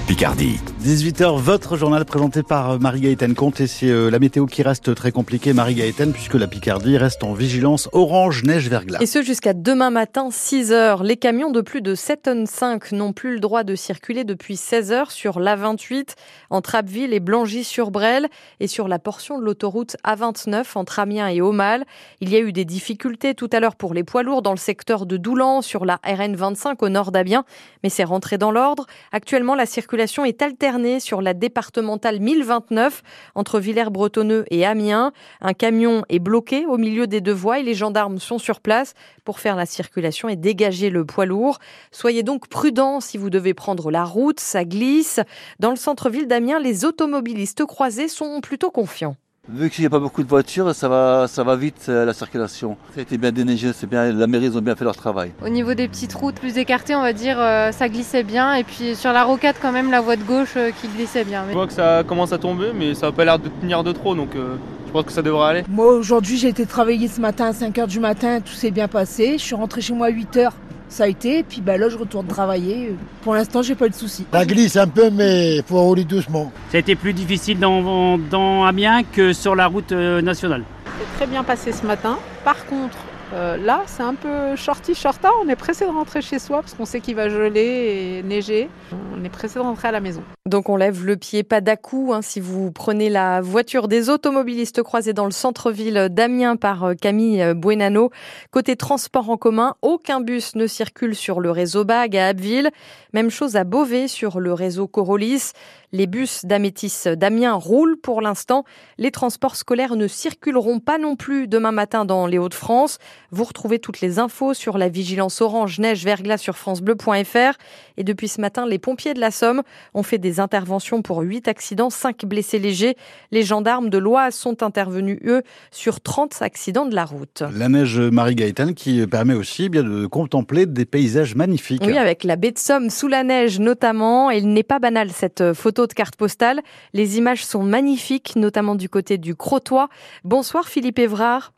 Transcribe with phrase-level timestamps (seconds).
[0.00, 0.69] Picardie.
[0.82, 4.94] 18h, votre journal présenté par euh, Marie-Gaëtane Comte et c'est euh, la météo qui reste
[4.94, 8.96] très compliquée, Marie-Gaëtane, puisque la Picardie reste en vigilance orange, neige, verglas.
[9.02, 12.92] Et ce jusqu'à demain matin, 6 h Les camions de plus de 7 tonnes 5
[12.92, 16.14] n'ont plus le droit de circuler depuis 16 h sur l'A28
[16.48, 18.28] entre Abbeville et Blangy-sur-Brel
[18.60, 21.84] et sur la portion de l'autoroute A29 entre Amiens et Aumale.
[22.22, 24.56] Il y a eu des difficultés tout à l'heure pour les poids lourds dans le
[24.56, 27.44] secteur de Doulan sur la RN25 au nord d'Amiens,
[27.82, 28.86] mais c'est rentré dans l'ordre.
[29.12, 30.69] Actuellement, la circulation est alternée
[31.00, 33.02] sur la départementale 1029
[33.34, 35.12] entre Villers-Bretonneux et Amiens.
[35.40, 38.94] Un camion est bloqué au milieu des deux voies et les gendarmes sont sur place
[39.24, 41.58] pour faire la circulation et dégager le poids lourd.
[41.90, 45.18] Soyez donc prudents si vous devez prendre la route, ça glisse.
[45.58, 49.16] Dans le centre-ville d'Amiens, les automobilistes croisés sont plutôt confiants.
[49.52, 52.12] Vu qu'il n'y a pas beaucoup de voitures, ça va, ça va vite euh, la
[52.12, 52.76] circulation.
[52.94, 55.32] Ça a été bien déneigé, c'est bien, la mairie ils ont bien fait leur travail.
[55.44, 58.54] Au niveau des petites routes plus écartées, on va dire, euh, ça glissait bien.
[58.54, 61.46] Et puis sur la rocade, quand même, la voie de gauche euh, qui glissait bien.
[61.48, 63.90] Je vois que ça commence à tomber, mais ça n'a pas l'air de tenir de
[63.90, 65.64] trop, donc je pense que ça devrait aller.
[65.68, 69.32] Moi aujourd'hui, j'ai été travailler ce matin à 5h du matin, tout s'est bien passé.
[69.32, 70.50] Je suis rentré chez moi à 8h
[70.90, 71.38] ça a été.
[71.38, 72.94] Et puis bah, là, je retourne travailler.
[73.22, 74.26] Pour l'instant, j'ai pas eu de soucis.
[74.30, 76.52] Ça glisse un peu, mais il faut rouler doucement.
[76.70, 80.64] Ça a été plus difficile dans, dans Amiens que sur la route euh, nationale.
[80.98, 82.18] C'est très bien passé ce matin.
[82.44, 82.98] Par contre,
[83.32, 85.30] euh, là, c'est un peu shorty shorta.
[85.42, 88.68] On est pressé de rentrer chez soi parce qu'on sait qu'il va geler et neiger.
[89.16, 90.22] On est pressé de rentrer à la maison.
[90.50, 94.10] Donc on lève le pied pas d'à coup hein, si vous prenez la voiture des
[94.10, 98.10] automobilistes croisés dans le centre-ville d'Amiens par euh, Camille euh, Buenano.
[98.50, 102.70] Côté transport en commun, aucun bus ne circule sur le réseau BAG à Abbeville.
[103.12, 105.52] Même chose à Beauvais sur le réseau Corolis.
[105.92, 108.64] Les bus d'Amétis d'Amiens roulent pour l'instant.
[108.98, 112.98] Les transports scolaires ne circuleront pas non plus demain matin dans les Hauts-de-France.
[113.32, 117.58] Vous retrouvez toutes les infos sur la vigilance orange neige verglas sur francebleu.fr.
[117.96, 119.62] Et depuis ce matin, les pompiers de la Somme
[119.94, 122.96] ont fait des interventions pour 8 accidents, 5 blessés légers.
[123.30, 127.42] Les gendarmes de l'Oise sont intervenus, eux, sur 30 accidents de la route.
[127.54, 131.82] La neige Marie-Gaëtane qui permet aussi bien de contempler des paysages magnifiques.
[131.86, 134.30] Oui, avec la baie de Somme sous la neige notamment.
[134.30, 136.60] Il n'est pas banal cette photo de carte postale.
[136.92, 139.86] Les images sont magnifiques, notamment du côté du Crotoy.
[140.24, 141.52] Bonsoir Philippe Évrard.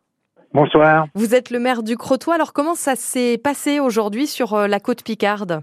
[0.54, 1.06] Bonsoir.
[1.14, 2.34] Vous êtes le maire du Crotoy.
[2.34, 5.62] Alors comment ça s'est passé aujourd'hui sur euh, la côte Picarde?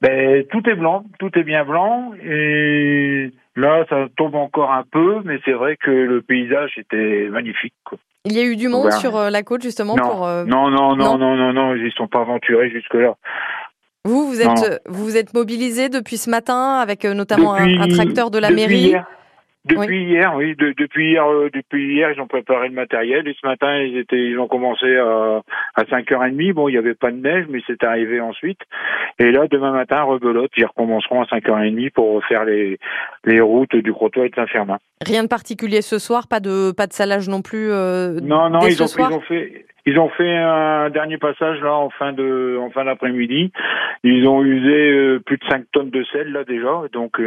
[0.00, 2.12] Ben, Tout est blanc, tout est bien blanc.
[2.24, 7.74] Et là, ça tombe encore un peu, mais c'est vrai que le paysage était magnifique.
[8.24, 10.02] Il y a eu du monde sur euh, la côte justement non.
[10.02, 10.26] pour.
[10.26, 13.14] Euh, non, non, non, non, non, non, ils ne sont pas aventurés jusque-là.
[14.04, 18.30] Vous, vous êtes, vous vous êtes mobilisé depuis ce matin avec euh, notamment un, tracteur
[18.30, 18.94] de la mairie.
[19.66, 23.44] Depuis hier, oui, depuis hier, euh, depuis hier, ils ont préparé le matériel et ce
[23.44, 25.42] matin, ils étaient, ils ont commencé à,
[25.74, 26.52] à 5h30.
[26.52, 28.60] Bon, il n'y avait pas de neige, mais c'est arrivé ensuite.
[29.18, 32.78] Et là, demain matin, rebelote, ils recommenceront à 5h30 pour refaire les,
[33.24, 34.78] les routes du Crotoy et de Saint-Fermin.
[35.04, 37.72] Rien de particulier ce soir, pas de, pas de salage non plus.
[37.72, 41.18] Euh, non, non, ils ce ont, soir ils ont fait, ils ont fait un dernier
[41.18, 43.50] passage là en fin de, en fin d'après-midi.
[44.04, 47.20] Ils ont usé euh, plus de 5 tonnes de sel là déjà, donc.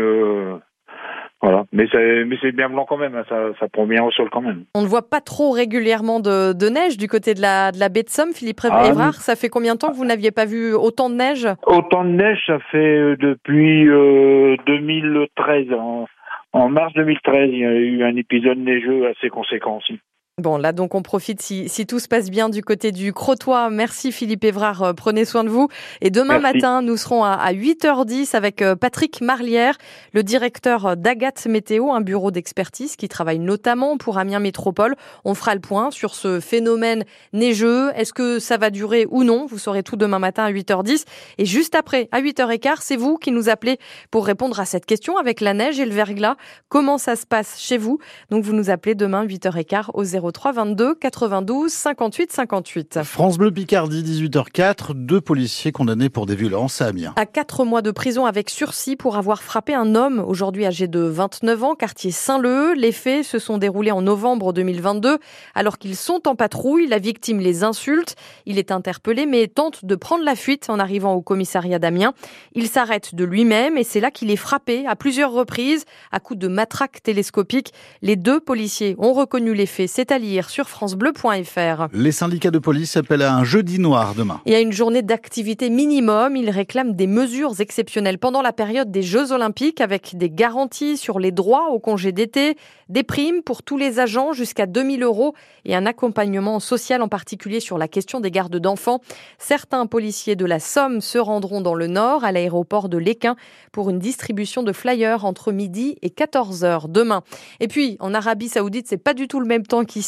[1.41, 3.23] Voilà, mais c'est mais c'est bien blanc quand même, hein.
[3.29, 4.65] ça, ça prend bien au sol quand même.
[4.75, 7.87] On ne voit pas trop régulièrement de, de neige du côté de la de la
[7.87, 9.15] baie de Somme, Philippe Ah, Évrard.
[9.15, 11.47] Ça fait combien de temps que vous n'aviez pas vu autant de neige?
[11.65, 15.67] Autant de neige, ça fait euh, depuis euh, 2013.
[15.73, 16.07] En,
[16.51, 19.99] en mars 2013, il y a eu un épisode neigeux assez conséquent aussi.
[20.39, 23.69] Bon, là donc on profite si, si tout se passe bien du côté du Crotoy.
[23.71, 25.67] Merci Philippe Évrard, euh, prenez soin de vous.
[25.99, 26.57] Et demain Merci.
[26.59, 29.77] matin, nous serons à, à 8h10 avec euh, Patrick Marlière,
[30.13, 34.95] le directeur d'Agathe Météo, un bureau d'expertise qui travaille notamment pour Amiens Métropole.
[35.25, 37.91] On fera le point sur ce phénomène neigeux.
[37.95, 39.45] Est-ce que ça va durer ou non?
[39.45, 41.03] Vous saurez tout demain matin à 8h10.
[41.37, 43.77] Et juste après, à 8h15, c'est vous qui nous appelez
[44.09, 46.37] pour répondre à cette question avec la neige et le verglas.
[46.69, 47.99] Comment ça se passe chez vous?
[48.29, 52.99] Donc vous nous appelez demain 8h15 au 03 22 92 58 58.
[53.03, 57.13] France Bleu Picardie, 18h04, deux policiers condamnés pour des violences à Amiens.
[57.15, 60.99] À quatre mois de prison avec sursis pour avoir frappé un homme, aujourd'hui âgé de
[60.99, 62.73] 29 ans, quartier Saint-Leu.
[62.73, 65.17] Les faits se sont déroulés en novembre 2022.
[65.55, 68.15] Alors qu'ils sont en patrouille, la victime les insulte.
[68.45, 72.13] Il est interpellé mais tente de prendre la fuite en arrivant au commissariat d'Amiens.
[72.53, 76.39] Il s'arrête de lui-même et c'est là qu'il est frappé à plusieurs reprises à coups
[76.39, 77.73] de matraque télescopique.
[78.01, 79.89] Les deux policiers ont reconnu les faits.
[79.89, 81.87] C'est à lire sur francebleu.fr.
[81.93, 84.41] Les syndicats de police appellent à un jeudi noir demain.
[84.45, 89.01] Et à une journée d'activité minimum, ils réclament des mesures exceptionnelles pendant la période des
[89.01, 92.55] Jeux Olympiques avec des garanties sur les droits au congé d'été,
[92.89, 95.33] des primes pour tous les agents jusqu'à 2000 euros
[95.65, 99.01] et un accompagnement social en particulier sur la question des gardes d'enfants.
[99.37, 103.35] Certains policiers de la Somme se rendront dans le Nord à l'aéroport de Léquin
[103.71, 107.23] pour une distribution de flyers entre midi et 14 heures demain.
[107.59, 109.98] Et puis, en Arabie Saoudite, c'est pas du tout le même temps qu'ici.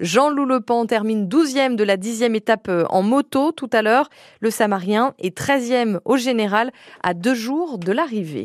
[0.00, 4.08] Jean-Loup Le Pan termine 12e de la 10e étape euh, en moto tout à l'heure.
[4.40, 8.42] Le Samarien est 13e au général à deux jours de l'arrivée.